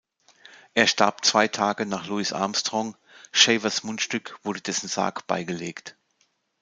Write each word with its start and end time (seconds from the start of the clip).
Er 0.73 0.87
starb 0.87 1.23
zwei 1.25 1.47
Tage 1.47 1.85
nach 1.85 2.07
Louis 2.07 2.33
Armstrong; 2.33 2.97
Shavers´ 3.35 3.85
Mundstück 3.85 4.39
wurde 4.41 4.59
dessen 4.59 4.87
Sarg 4.89 5.27
beigelegt. 5.27 5.95